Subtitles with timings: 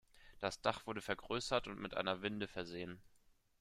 [0.39, 3.03] Das Dach wurde vergrößert und mit einer Winde versehen.